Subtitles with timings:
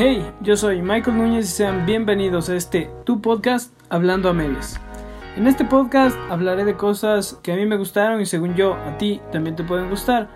[0.00, 4.78] Hey, yo soy Michael Núñez y sean bienvenidos a este Tu Podcast Hablando a Medias.
[5.34, 8.96] En este podcast hablaré de cosas que a mí me gustaron y según yo a
[8.96, 10.28] ti también te pueden gustar.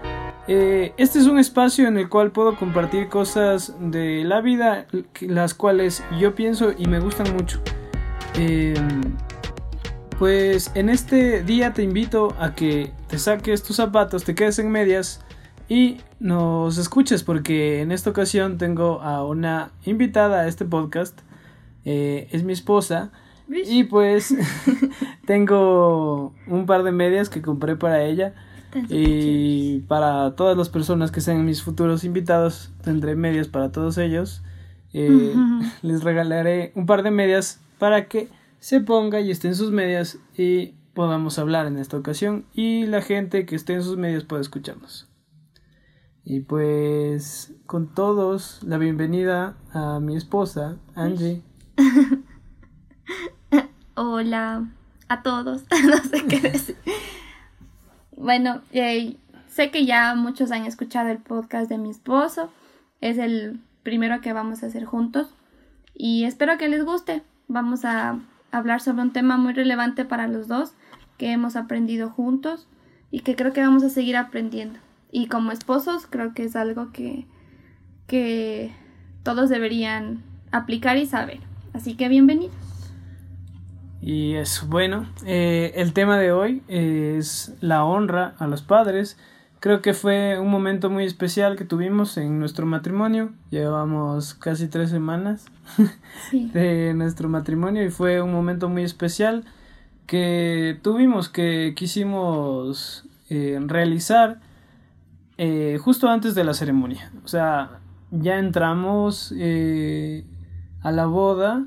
[0.48, 4.88] Eh, este es un espacio en el cual puedo compartir cosas de la vida,
[5.20, 7.60] las cuales yo pienso y me gustan mucho.
[8.34, 9.14] Em,
[10.18, 14.72] pues en este día te invito a que te saques tus zapatos, te quedes en
[14.72, 15.24] medias
[15.72, 21.18] y nos escuches porque en esta ocasión tengo a una invitada a este podcast.
[21.86, 23.10] Eh, es mi esposa.
[23.48, 24.34] Y pues
[25.26, 28.34] tengo un par de medias que compré para ella.
[28.90, 34.42] Y para todas las personas que sean mis futuros invitados, tendré medias para todos ellos.
[34.92, 35.34] Eh,
[35.80, 38.28] les regalaré un par de medias para que
[38.60, 42.44] se ponga y esté en sus medias y podamos hablar en esta ocasión.
[42.52, 45.08] Y la gente que esté en sus medias pueda escucharnos.
[46.24, 51.42] Y pues con todos la bienvenida a mi esposa, Angie.
[53.96, 54.68] Hola
[55.08, 56.76] a todos, no sé qué decir.
[58.16, 59.16] bueno, eh,
[59.48, 62.52] sé que ya muchos han escuchado el podcast de mi esposo.
[63.00, 65.34] Es el primero que vamos a hacer juntos.
[65.92, 67.24] Y espero que les guste.
[67.48, 68.20] Vamos a
[68.52, 70.72] hablar sobre un tema muy relevante para los dos
[71.18, 72.68] que hemos aprendido juntos
[73.10, 74.78] y que creo que vamos a seguir aprendiendo.
[75.14, 77.26] Y como esposos creo que es algo que,
[78.06, 78.72] que
[79.22, 81.40] todos deberían aplicar y saber.
[81.74, 82.54] Así que bienvenidos.
[84.00, 89.18] Y es bueno, eh, el tema de hoy es la honra a los padres.
[89.60, 93.32] Creo que fue un momento muy especial que tuvimos en nuestro matrimonio.
[93.50, 95.44] Llevamos casi tres semanas
[96.32, 99.44] de nuestro matrimonio y fue un momento muy especial
[100.06, 104.40] que tuvimos, que quisimos eh, realizar
[105.44, 107.10] eh, justo antes de la ceremonia.
[107.24, 107.80] O sea,
[108.12, 110.24] ya entramos eh,
[110.82, 111.66] a la boda,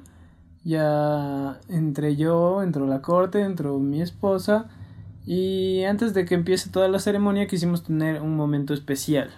[0.63, 4.69] ya entré yo, entró la corte, entró mi esposa.
[5.25, 9.29] Y antes de que empiece toda la ceremonia quisimos tener un momento especial.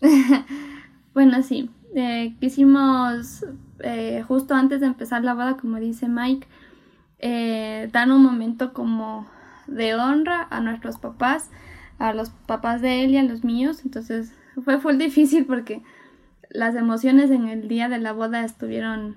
[1.12, 1.68] bueno, sí.
[1.96, 3.44] Eh, quisimos,
[4.28, 6.46] justo antes de empezar la boda, como dice Mike,
[7.90, 9.26] dar un momento como
[9.66, 11.50] de honra a nuestros papás
[12.00, 13.82] a los papás de él y a los míos.
[13.84, 14.32] Entonces
[14.64, 15.82] fue, fue difícil porque
[16.48, 19.16] las emociones en el día de la boda estuvieron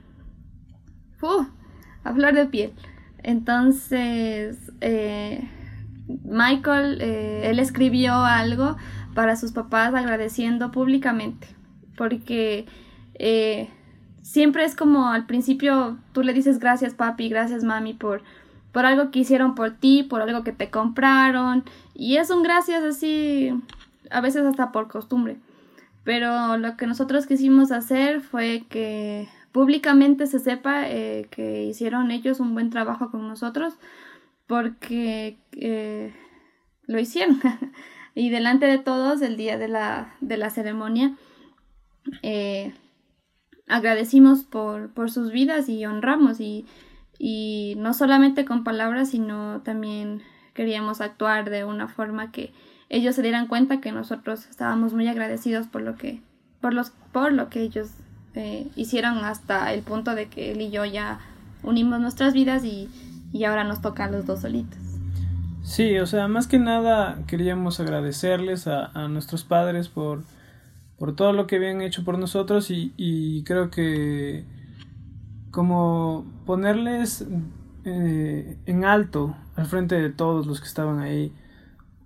[2.03, 2.73] a flor de piel.
[3.19, 5.47] Entonces, eh,
[6.25, 8.75] Michael, eh, él escribió algo
[9.13, 11.47] para sus papás agradeciendo públicamente,
[11.95, 12.65] porque
[13.15, 13.69] eh,
[14.21, 18.23] siempre es como al principio tú le dices gracias papi, gracias mami por
[18.73, 21.63] por algo que hicieron por ti, por algo que te compraron.
[21.93, 23.53] Y es un gracias así,
[24.09, 25.37] a veces hasta por costumbre.
[26.03, 32.41] Pero lo que nosotros quisimos hacer fue que públicamente se sepa eh, que hicieron ellos
[32.41, 33.75] un buen trabajo con nosotros
[34.47, 36.13] porque eh,
[36.87, 37.39] lo hicieron.
[38.15, 41.15] y delante de todos, el día de la, de la ceremonia,
[42.23, 42.73] eh,
[43.67, 46.65] agradecimos por, por sus vidas y honramos y
[47.17, 50.21] y no solamente con palabras, sino también
[50.53, 52.53] queríamos actuar de una forma que
[52.89, 56.21] ellos se dieran cuenta que nosotros estábamos muy agradecidos por lo que,
[56.61, 57.89] por los, por lo que ellos
[58.35, 61.19] eh, hicieron hasta el punto de que él y yo ya
[61.63, 62.89] unimos nuestras vidas y,
[63.31, 64.79] y ahora nos toca a los dos solitos.
[65.63, 70.23] Sí, o sea, más que nada queríamos agradecerles a, a nuestros padres por,
[70.97, 74.45] por todo lo que habían hecho por nosotros y, y creo que
[75.53, 77.27] como ponerles
[77.85, 81.31] eh, en alto al frente de todos los que estaban ahí,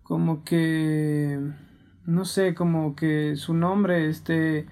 [0.04, 1.40] como que,
[2.06, 4.68] no sé, como que su nombre esté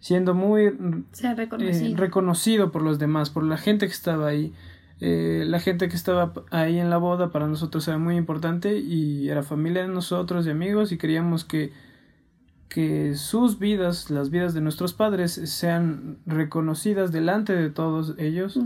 [0.00, 2.72] siendo muy eh, reconocido.
[2.72, 4.52] por los demás, por la gente que estaba ahí.
[5.00, 9.28] Eh, la gente que estaba ahí en la boda para nosotros era muy importante y
[9.28, 11.70] era familia de nosotros y amigos y queríamos que
[12.68, 18.58] que sus vidas, las vidas de nuestros padres, sean reconocidas delante de todos ellos.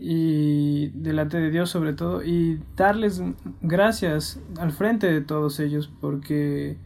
[0.00, 2.22] Y delante de Dios sobre todo.
[2.22, 3.22] Y darles
[3.60, 6.76] gracias al frente de todos ellos porque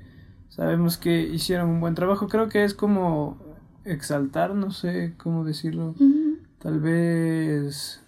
[0.48, 2.28] sabemos que hicieron un buen trabajo.
[2.28, 3.38] Creo que es como
[3.84, 5.94] exaltar, no sé cómo decirlo.
[6.58, 8.02] Tal vez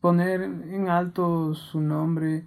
[0.00, 2.44] poner en alto su nombre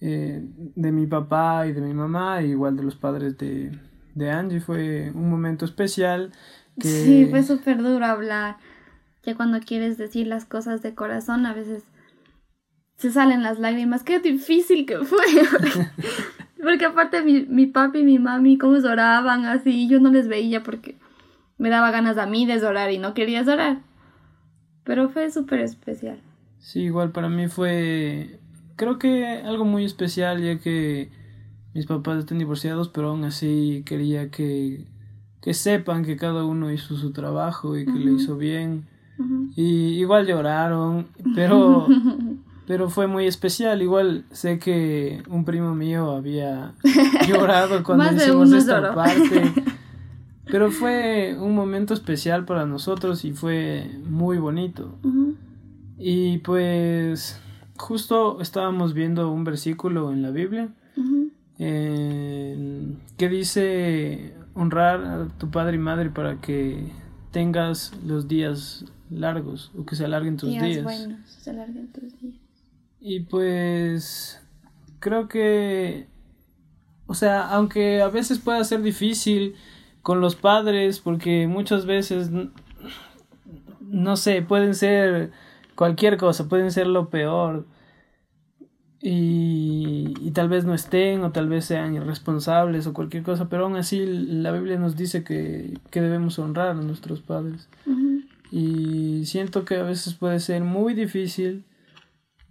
[0.00, 0.44] eh,
[0.74, 3.70] de mi papá y de mi mamá, igual de los padres de
[4.14, 6.32] de Angie fue un momento especial.
[6.80, 8.56] Sí, fue súper duro hablar.
[9.24, 11.84] Ya cuando quieres decir las cosas de corazón, a veces
[12.96, 14.02] se salen las lágrimas.
[14.02, 15.18] Qué difícil que fue.
[16.62, 20.62] porque aparte mi, mi papi y mi mami, cómo lloraban así, yo no les veía
[20.62, 20.96] porque
[21.58, 23.80] me daba ganas a mí de llorar y no querías llorar.
[24.84, 26.20] Pero fue súper especial.
[26.58, 28.40] Sí, igual para mí fue,
[28.76, 31.10] creo que algo muy especial ya que
[31.74, 34.86] mis papás están divorciados, pero aún así quería que,
[35.40, 38.86] que sepan que cada uno hizo su trabajo y que lo hizo bien.
[39.54, 41.86] Y igual lloraron, pero,
[42.66, 43.80] pero fue muy especial.
[43.80, 46.74] Igual sé que un primo mío había
[47.28, 49.52] llorado cuando hicimos esta parte.
[50.44, 54.98] Pero fue un momento especial para nosotros y fue muy bonito.
[55.96, 57.40] Y pues
[57.78, 60.68] justo estábamos viendo un versículo en la Biblia
[61.58, 66.90] que dice honrar a tu padre y madre para que
[67.30, 70.82] tengas los días largos o que se alarguen tus días.
[70.82, 72.34] Buenos, se alarguen tus días.
[73.00, 74.40] Y pues
[75.00, 76.06] creo que,
[77.06, 79.56] o sea, aunque a veces pueda ser difícil
[80.02, 82.30] con los padres, porque muchas veces,
[83.80, 85.32] no sé, pueden ser
[85.74, 87.66] cualquier cosa, pueden ser lo peor.
[89.04, 93.64] Y, y, tal vez no estén o tal vez sean irresponsables o cualquier cosa, pero
[93.64, 97.68] aún así la Biblia nos dice que, que debemos honrar a nuestros padres.
[98.52, 101.64] Y siento que a veces puede ser muy difícil,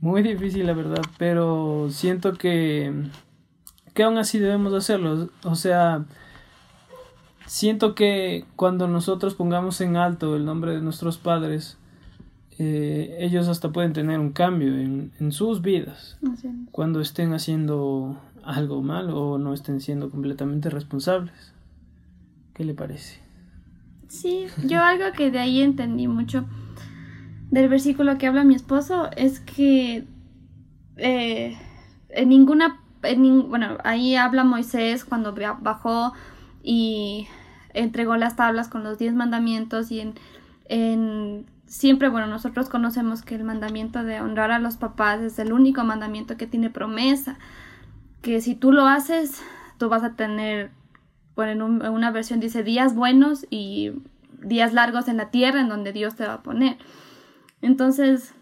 [0.01, 2.91] muy difícil la verdad, pero siento que,
[3.93, 5.29] que aún así debemos hacerlo.
[5.43, 6.03] O sea,
[7.45, 11.77] siento que cuando nosotros pongamos en alto el nombre de nuestros padres,
[12.57, 16.17] eh, ellos hasta pueden tener un cambio en, en sus vidas
[16.71, 21.53] cuando estén haciendo algo mal o no estén siendo completamente responsables.
[22.53, 23.19] ¿Qué le parece?
[24.07, 26.45] Sí, yo algo que de ahí entendí mucho
[27.51, 30.05] del versículo que habla mi esposo es que
[30.97, 31.57] eh,
[32.09, 32.81] en ninguna,
[33.47, 36.13] bueno, ahí habla Moisés cuando bajó
[36.63, 37.27] y
[37.73, 40.13] entregó las tablas con los diez mandamientos y en,
[40.65, 45.53] en siempre, bueno, nosotros conocemos que el mandamiento de honrar a los papás es el
[45.53, 47.39] único mandamiento que tiene promesa,
[48.21, 49.41] que si tú lo haces,
[49.77, 50.71] tú vas a tener
[51.35, 53.93] bueno, en, una versión dice días buenos y
[54.41, 56.77] días largos en la tierra en donde Dios te va a poner.
[57.61, 58.33] Entonces,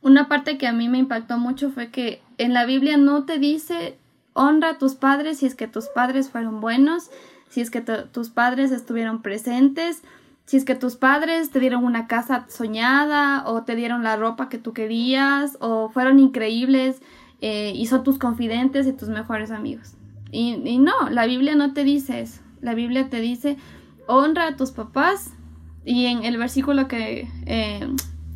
[0.00, 3.38] una parte que a mí me impactó mucho fue que en la Biblia no te
[3.38, 3.96] dice
[4.32, 7.10] honra a tus padres si es que tus padres fueron buenos,
[7.48, 10.02] si es que tus padres estuvieron presentes,
[10.46, 14.48] si es que tus padres te dieron una casa soñada o te dieron la ropa
[14.48, 17.00] que tú querías o fueron increíbles
[17.40, 19.94] eh, y son tus confidentes y tus mejores amigos.
[20.30, 22.40] Y, no, la Biblia no te dice eso.
[22.62, 23.58] La Biblia te dice,
[24.06, 25.32] honra a tus papás.
[25.84, 27.88] Y en el versículo que, eh,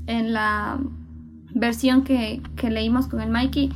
[0.06, 0.78] en la
[1.54, 3.70] versión que, que, leímos con el Mikey,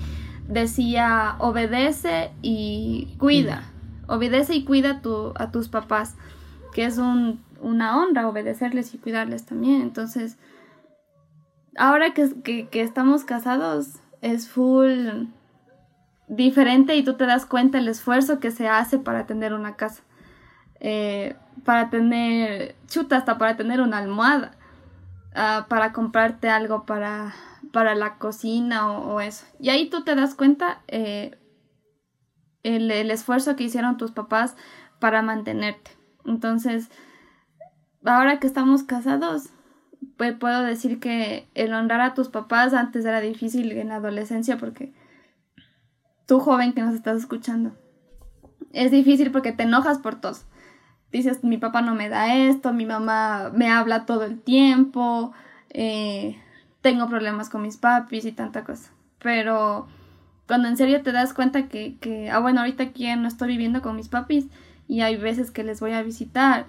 [0.49, 3.62] decía, obedece y cuida.
[4.06, 6.17] Obedece y cuida tu, a tus papás,
[6.75, 9.83] que es un, una honra obedecerles y cuidarles también.
[9.83, 10.39] Entonces,
[11.77, 15.27] ahora que, que estamos casados, es full
[16.29, 20.03] diferente y tú te das cuenta el esfuerzo que se hace para tener una casa.
[20.81, 24.53] Eh, para tener, chuta, hasta para tener una almohada,
[25.35, 27.35] ah, para comprarte algo para,
[27.73, 29.45] para la cocina o, eso.
[29.59, 31.39] Y ahí tú te das cuenta eh,
[32.62, 34.57] el, el, esfuerzo que hicieron tus papás
[35.01, 35.91] para mantenerte.
[36.25, 36.91] Entonces,
[38.05, 39.50] ahora que estamos casados,
[40.17, 44.57] pues puedo decir que el honrar a tus papás antes era difícil en la adolescencia
[44.57, 44.92] porque
[46.26, 47.73] tú joven que nos estás escuchando.
[48.73, 50.37] Es difícil porque te enojas por todo.
[51.11, 55.33] Dices, mi papá no me da esto, mi mamá me habla todo el tiempo,
[55.71, 56.38] eh,
[56.83, 58.92] tengo problemas con mis papis y tanta cosa.
[59.19, 59.88] Pero
[60.47, 63.83] cuando en serio te das cuenta que, que, ah, bueno, ahorita aquí no estoy viviendo
[63.83, 64.47] con mis papis
[64.87, 66.66] y hay veces que les voy a visitar,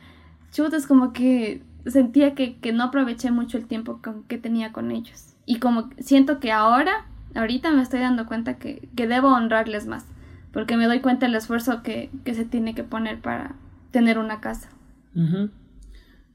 [0.51, 4.91] chut, es como que sentía que, que no aproveché mucho el tiempo que tenía con
[4.91, 5.33] ellos.
[5.45, 7.05] Y como siento que ahora
[7.35, 10.05] ahorita me estoy dando cuenta que, debo honrarles más,
[10.51, 13.55] porque me doy cuenta del esfuerzo que, se tiene que poner para
[13.91, 14.69] tener una casa.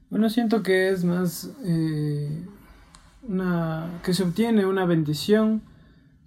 [0.09, 2.45] Bueno, siento que es más eh,
[3.23, 5.61] una que se obtiene una bendición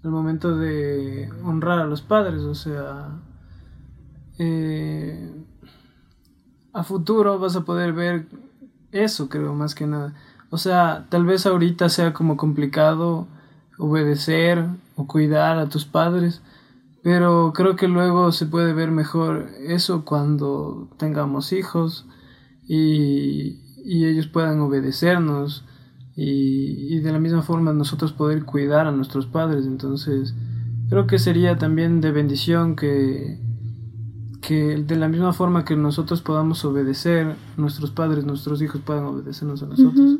[0.02, 3.20] al momento de honrar a los padres, o sea,
[4.38, 5.30] eh,
[6.72, 8.26] a futuro vas a poder ver
[8.92, 10.14] eso, creo, más que nada.
[10.50, 13.26] O sea, tal vez ahorita sea como complicado
[13.78, 16.42] obedecer o cuidar a tus padres,
[17.02, 22.06] pero creo que luego se puede ver mejor eso cuando tengamos hijos
[22.68, 25.64] y, ellos puedan obedecernos
[26.14, 29.66] y, y, de la misma forma nosotros poder cuidar a nuestros padres.
[29.66, 30.34] Entonces,
[30.90, 33.38] creo que sería también de bendición que,
[34.40, 39.62] que de la misma forma que nosotros podamos obedecer, nuestros padres, nuestros hijos puedan obedecernos
[39.62, 40.18] a nosotros.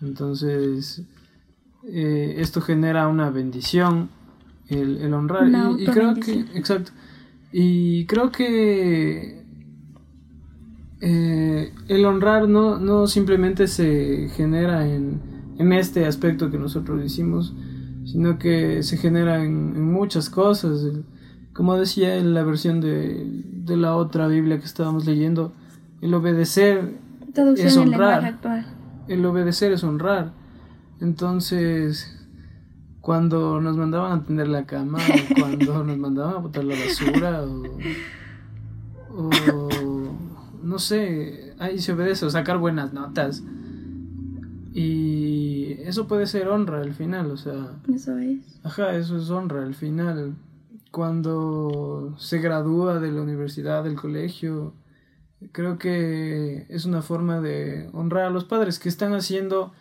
[0.00, 1.02] Entonces,
[1.84, 4.10] eh, esto genera una bendición,
[4.68, 5.48] el, honrar.
[5.78, 6.92] y, creo que, exacto.
[7.52, 9.44] Y creo que
[11.00, 15.20] eh, el honrar no, no simplemente se genera en,
[15.58, 17.54] en este aspecto que nosotros hicimos,
[18.04, 20.86] sino que se genera en, muchas cosas.
[21.58, 25.52] Como decía en la versión de, de la otra Biblia que estábamos leyendo,
[26.00, 26.94] el obedecer
[27.56, 28.38] es honrar.
[29.08, 30.30] El obedecer es honrar.
[31.00, 32.24] Entonces,
[33.00, 35.00] cuando nos mandaban a tender la cama,
[35.40, 37.64] cuando nos mandaban a botar la basura, o,
[39.16, 39.28] o
[40.62, 43.42] no sé, ahí se obedece, o sacar buenas notas.
[44.72, 47.72] Y eso puede ser honra al final, o sea.
[47.92, 48.60] Eso es.
[48.62, 50.36] Ajá, eso es honra al final.
[50.98, 54.74] Cuando se gradúa de la universidad, del colegio,
[55.52, 59.72] creo que es una forma de honrar a los padres que están haciendo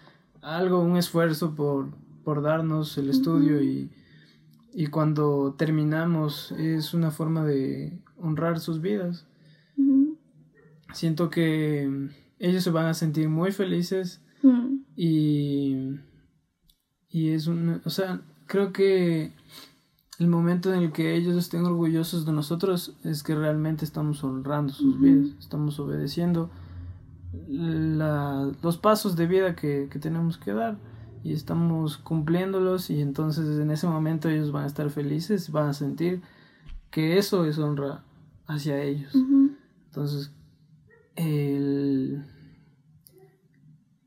[0.43, 1.89] algo, un esfuerzo por,
[2.23, 3.89] por darnos el estudio y,
[4.75, 9.25] y, cuando terminamos es una forma de honrar sus vidas.
[10.93, 14.21] Siento que ellos se van a sentir muy felices
[14.95, 15.95] y,
[17.09, 19.31] y es un, o sea, creo que
[20.19, 24.73] el momento en el que ellos estén orgullosos de nosotros es que realmente estamos honrando
[24.73, 26.49] sus vidas, estamos obedeciendo
[27.47, 30.77] la, los pasos de vida que, que, tenemos que dar
[31.23, 35.73] y estamos cumpliéndolos y entonces en ese momento ellos van a estar felices, van a
[35.73, 36.21] sentir
[36.89, 38.03] que eso es honra
[38.47, 39.13] hacia ellos.
[39.13, 40.31] Entonces,
[41.15, 42.23] el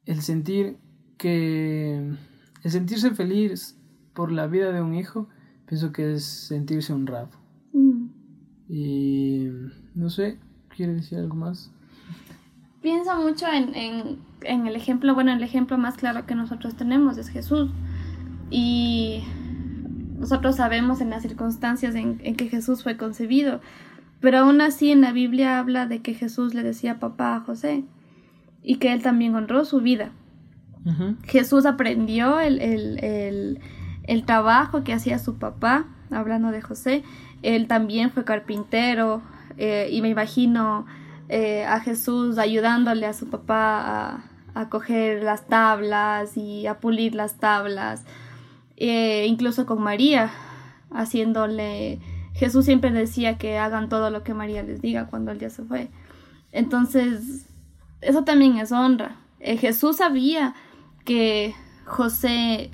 [0.07, 0.79] el sentir
[1.19, 2.17] que
[2.63, 3.79] el sentirse feliz
[4.13, 5.29] por la vida de un hijo,
[5.71, 7.31] pienso que es sentirse honrado.
[7.73, 8.09] Mm.
[8.69, 9.49] Y
[9.95, 10.37] no sé,
[10.75, 11.71] ¿quiere decir algo más?
[12.83, 17.29] Pienso mucho en, en, el ejemplo, bueno, el ejemplo más claro que nosotros tenemos es
[17.29, 17.71] Jesús.
[18.51, 19.23] Y
[20.19, 23.61] nosotros sabemos en las circunstancias en, en, que Jesús fue concebido,
[24.19, 27.85] pero aún así en la Biblia habla de que Jesús le decía papá a José
[28.61, 30.11] y que él también honró su vida.
[31.23, 33.61] Jesús aprendió el, el, el,
[34.25, 37.05] trabajo que hacía su papá, hablando de José.
[37.43, 39.23] Él también fue carpintero
[39.57, 40.85] eh, y me imagino
[41.29, 44.25] eh, a Jesús ayudándole a su papá
[44.55, 48.05] a, coger las tablas y a pulir las tablas.
[48.77, 50.31] Eh, incluso con María,
[50.91, 52.01] haciéndole...
[52.35, 55.63] Jesús siempre decía que hagan todo lo que María les diga cuando él ya se
[55.63, 55.89] fue.
[56.53, 57.47] Entonces,
[58.01, 59.17] eso también es honra.
[59.41, 60.55] Jesús sabía
[61.05, 62.71] que José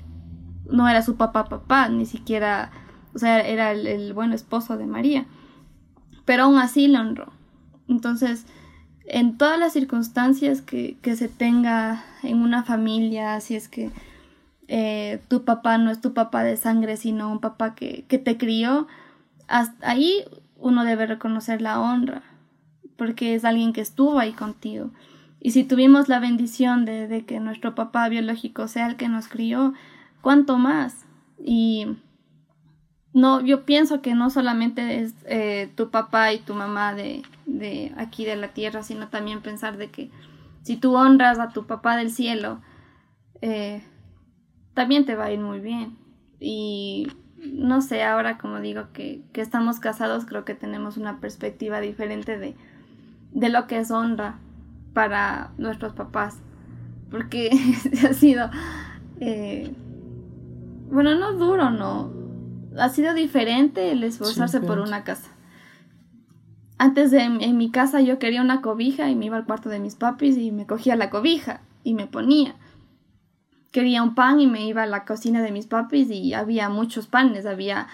[0.69, 2.71] no era su papá papá, ni siquiera,
[3.13, 5.25] o sea, era el, buen esposo de María,
[6.25, 7.31] pero aún así lo honró.
[7.87, 8.45] Entonces,
[9.05, 13.91] en todas las circunstancias que, se tenga en una familia, si es que
[14.67, 18.37] eh, tu papá no es tu papá de sangre, sino un papá que, que te
[18.37, 18.87] crió,
[19.47, 20.25] hasta ahí
[20.59, 22.23] uno debe reconocer la honra,
[22.97, 24.91] porque es alguien que estuvo ahí contigo.
[25.39, 29.73] Y si tuvimos la bendición de, que nuestro papá biológico sea el que nos crió,
[30.21, 31.05] ¿cuánto más?
[31.43, 31.97] Y
[33.13, 37.93] no, yo pienso que no solamente es eh, tu papá y tu mamá de, de
[37.97, 40.11] aquí de la tierra, sino también pensar de que
[40.61, 42.61] si tú honras a tu papá del cielo,
[43.41, 43.81] eh,
[44.73, 45.97] también te va a ir muy bien.
[46.39, 47.07] Y
[47.37, 52.37] no sé, ahora como digo que, que, estamos casados, creo que tenemos una perspectiva diferente
[52.37, 52.55] de,
[53.31, 54.39] de lo que es honra
[54.93, 56.39] para nuestros papás.
[57.09, 57.49] Porque
[58.07, 58.49] ha sido,
[59.19, 59.73] eh,
[60.89, 62.11] bueno, no duro, no.
[62.77, 65.31] Ha sido diferente el esforzarse por una casa.
[66.77, 69.79] Antes de en mi casa yo quería una cobija y me iba al cuarto de
[69.79, 72.55] mis papis y me cogía la cobija y me ponía.
[73.71, 77.07] Quería un pan y me iba a la cocina de mis papis y había muchos
[77.07, 77.87] panes, había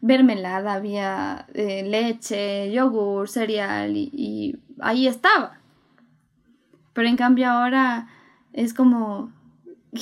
[0.00, 5.58] mermelada, había eh, leche, yogur, cereal y ahí estaba.
[6.92, 8.08] Pero en cambio ahora
[8.52, 9.32] es como,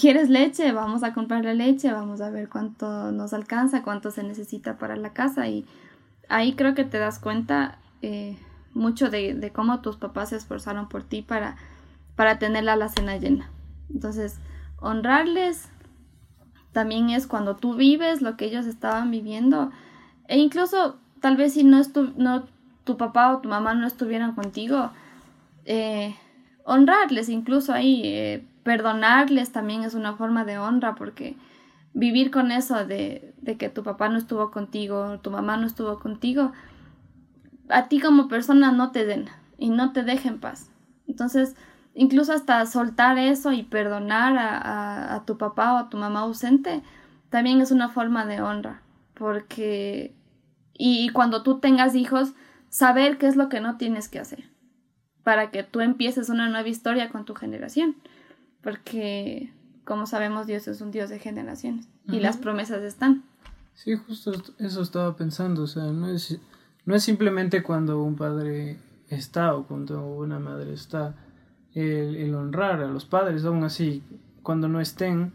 [0.01, 0.73] ¿quieres leche?
[0.73, 4.97] Vamos a comprar la leche, vamos a ver cuánto nos alcanza, cuánto se necesita para
[4.97, 5.49] la casa.
[5.49, 5.67] Y
[6.29, 8.39] ahí creo que te das cuenta eh,
[8.75, 11.57] mucho de, cómo tus papás se esforzaron por ti para,
[12.15, 13.51] para tener la cena llena.
[13.93, 14.39] Entonces,
[14.79, 15.69] honrarles
[16.73, 19.71] también es cuando tú vives lo que ellos estaban viviendo.
[20.29, 21.81] E incluso, tal vez si no,
[22.17, 22.45] no
[22.85, 24.91] tu papá o tu mamá no estuvieran contigo,
[25.65, 26.15] eh,
[26.65, 31.37] honrarles incluso ahí, eh, perdonarles también es una forma de honra porque
[31.95, 36.51] vivir con eso de, que tu papá no estuvo contigo, tu mamá no estuvo contigo,
[37.69, 40.69] a ti como persona no te den y no te dejen paz.
[41.07, 41.55] Entonces,
[41.95, 46.83] incluso hasta soltar eso y perdonar a, tu papá o a tu mamá ausente,
[47.31, 48.83] también es una forma de honra,
[49.15, 50.13] porque
[50.75, 52.33] y cuando tú tengas hijos,
[52.69, 54.51] saber qué es lo que no tienes que hacer
[55.23, 57.97] para que tú empieces una nueva historia con tu generación,
[58.67, 59.53] porque
[59.85, 63.23] como sabemos Dios es un Dios de generaciones y las promesas están.
[63.75, 66.41] Sí, justo eso estaba pensando, o sea, no es,
[66.85, 68.77] no es simplemente cuando un padre
[69.09, 71.15] está o cuando una madre está
[71.75, 74.03] el, honrar a los padres, aún así,
[74.43, 75.33] cuando no estén,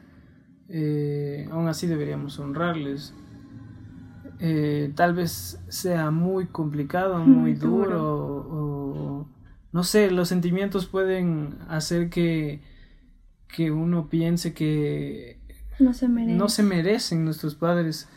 [0.67, 3.13] eh, aún así deberíamos honrarles.
[4.41, 9.27] Eh, tal vez sea muy complicado, muy duro, o,
[9.71, 12.69] no sé, los sentimientos pueden hacer que,
[13.51, 15.37] que uno piense que
[15.79, 18.07] no se, no se merecen nuestros padres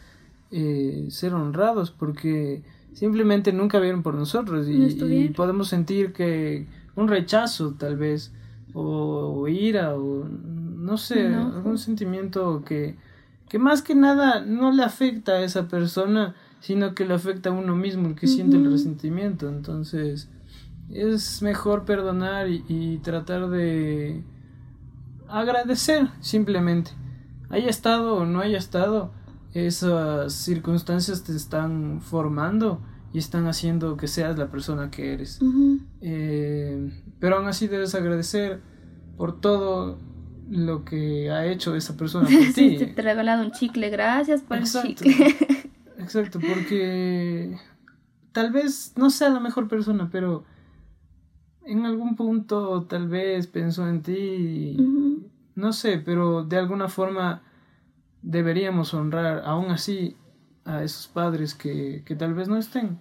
[0.51, 2.63] eh, ser honrados porque
[2.93, 8.33] simplemente nunca vieron por nosotros y, podemos sentir que un rechazo tal vez
[8.73, 12.97] o, ira o no sé, algún sentimiento que,
[13.49, 17.53] que más que nada no le afecta a esa persona sino que le afecta a
[17.53, 19.49] uno mismo el que siente el resentimiento.
[19.49, 20.31] Entonces
[20.91, 24.23] es mejor perdonar y tratar de
[25.41, 26.93] agradecer simplemente
[27.51, 29.13] haya estado o no haya estado
[29.53, 32.81] esas circunstancias te están formando
[33.13, 35.39] y están haciendo que seas la persona que eres.
[36.01, 38.61] Eh, pero aún así debes agradecer
[39.17, 40.01] por todo
[40.51, 42.77] lo que ha hecho esa persona por ti.
[42.77, 45.15] te ha regalado un chicle, gracias por el chicle.
[45.99, 47.57] Exacto, porque
[48.33, 50.45] tal vez no sea la mejor persona, pero
[51.65, 54.77] en algún punto tal vez pensó en ti,
[55.55, 57.43] no sé, pero de alguna forma
[58.23, 60.17] deberíamos honrar aún así
[60.65, 62.99] a esos padres que, que tal vez no estén.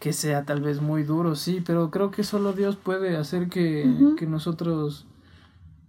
[0.00, 4.14] Que sea tal vez muy duro, sí, pero creo que solo Dios puede hacer que,
[4.16, 5.06] que nosotros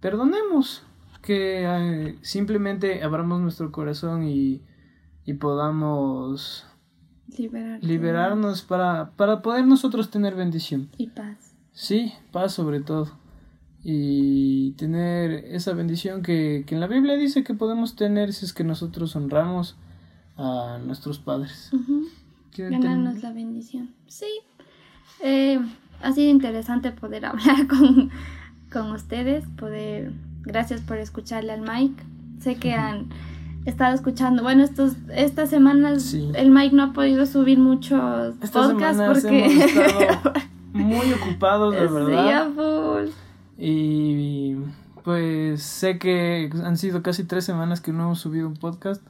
[0.00, 0.82] perdonemos,
[1.22, 4.62] que eh, simplemente abramos nuestro corazón y,
[5.24, 6.66] y podamos
[7.80, 10.90] liberarnos para, para poder nosotros tener bendición.
[10.98, 11.54] Y paz.
[11.72, 13.19] Sí, paz sobre todo
[13.82, 18.52] y tener esa bendición que, que, en la Biblia dice que podemos tener si es
[18.52, 19.76] que nosotros honramos
[20.36, 21.70] a nuestros padres.
[22.56, 23.90] Ganarnos la bendición.
[24.06, 24.26] Sí.
[25.22, 25.60] Eh,
[26.02, 28.10] ha sido interesante poder hablar con,
[28.72, 30.12] con ustedes, poder...
[30.42, 32.02] Gracias por escucharle al Mike.
[32.40, 33.10] Sé que han
[33.66, 34.42] estado escuchando.
[34.42, 39.48] Bueno, estos, estas semanas el Mike no ha podido subir muchos podcasts porque...
[40.72, 42.46] muy ocupados, de verdad.
[42.46, 43.29] Sí, full.
[43.62, 44.56] Y
[45.04, 49.02] pues sé que han sido casi tres semanas que no hemos subido un podcast.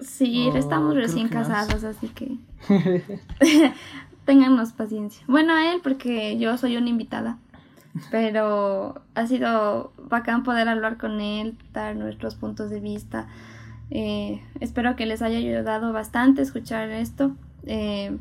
[0.00, 2.36] Sí, estamos recién casados, así que
[4.24, 5.24] téngannos paciencia.
[5.28, 7.38] Bueno, a él porque yo soy una invitada,
[8.10, 13.28] pero ha sido bacán poder hablar con él, dar nuestros puntos de vista.
[13.90, 17.36] Eh, espero que les haya ayudado bastante escuchar esto.
[17.66, 18.18] Eh,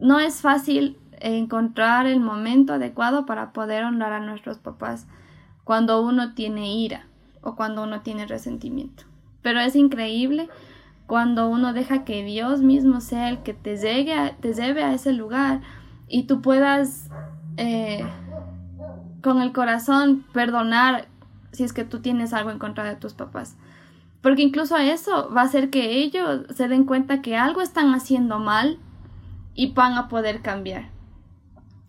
[0.00, 5.06] no es fácil encontrar el momento adecuado para poder honrar a nuestros papás
[5.64, 7.06] cuando uno tiene ira
[7.42, 9.04] o cuando uno tiene resentimiento.
[9.42, 10.48] Pero es increíble
[11.06, 15.12] cuando uno deja que Dios mismo sea el que te, llegue te lleve a ese
[15.12, 15.60] lugar
[16.08, 17.10] y tú puedas
[17.56, 18.04] eh,
[19.22, 21.08] con el corazón perdonar
[21.52, 23.56] si es que tú tienes algo en contra de tus papás.
[24.20, 28.38] Porque incluso eso va a hacer que ellos se den cuenta que algo están haciendo
[28.38, 28.78] mal
[29.54, 30.95] y van a poder cambiar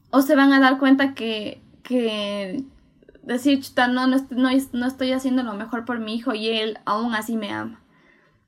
[0.10, 2.64] o se van a dar cuenta que, que
[3.24, 7.14] decir, chuta, no, no, no, estoy haciendo lo mejor por mi hijo y él aún
[7.14, 7.82] así me ama.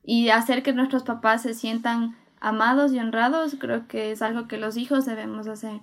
[0.04, 4.58] Y hacer que nuestros papás se sientan amados y honrados, creo que es algo que
[4.58, 5.82] los hijos debemos hacer.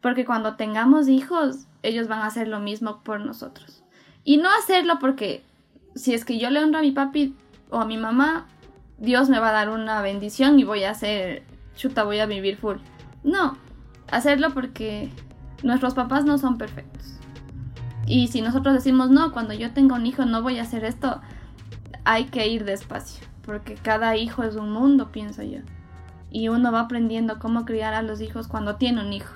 [0.00, 3.82] Porque cuando tengamos hijos, ellos van a hacer lo mismo por nosotros.
[4.24, 5.44] Y no hacerlo porque
[5.94, 7.34] si es que yo le honro a mi papi
[7.70, 8.46] o a mi mamá,
[8.98, 11.42] Dios me va a dar una bendición y voy a hacer,
[11.76, 12.78] chuta, voy a vivir full.
[13.22, 13.58] No,
[14.10, 15.10] hacerlo porque
[15.62, 17.14] nuestros papás no son perfectos.
[18.06, 21.20] Y si nosotros decimos, no, cuando yo tenga un hijo no voy a hacer esto,
[22.04, 25.60] hay que ir despacio, porque cada hijo es un mundo, pienso yo.
[26.30, 29.34] Y uno va aprendiendo cómo criar a los hijos cuando tiene un hijo.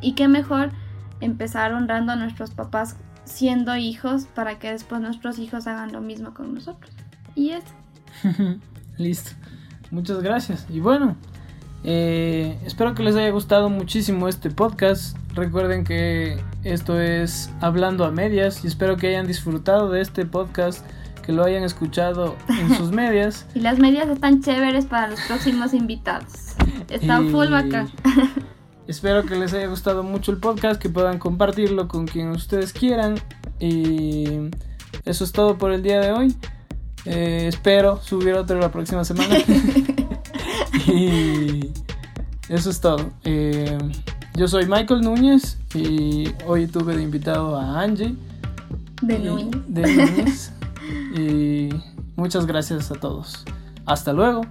[0.00, 0.70] Y qué mejor
[1.20, 6.34] empezar honrando a nuestros papás siendo hijos para que después nuestros hijos hagan lo mismo
[6.34, 6.92] con nosotros.
[7.34, 7.74] Y eso.
[8.96, 9.32] Listo.
[9.90, 10.66] Muchas gracias.
[10.70, 11.16] Y bueno,
[11.84, 15.16] eh, espero que les haya gustado muchísimo este podcast.
[15.34, 20.84] Recuerden que esto es Hablando a Medias y espero que hayan disfrutado de este podcast,
[21.24, 23.46] que lo hayan escuchado en sus medias.
[23.54, 26.54] y las medias están chéveres para los próximos invitados.
[26.88, 27.86] Está Y full acá.
[28.86, 33.16] Espero que les haya gustado mucho el podcast, que puedan compartirlo con quien ustedes quieran.
[33.58, 34.48] Y
[35.04, 36.36] eso es todo por el día de hoy.
[37.04, 39.36] Eh, espero subir otro la próxima semana.
[40.86, 41.45] y
[42.48, 43.10] eso es todo.
[43.24, 43.78] Eh,
[44.34, 48.14] yo soy Michael Núñez y hoy tuve de invitado a Angie.
[49.02, 49.50] De Núñez.
[49.68, 50.52] de Núñez.
[51.16, 51.68] y
[52.16, 53.44] muchas gracias a todos.
[53.84, 54.42] Hasta luego.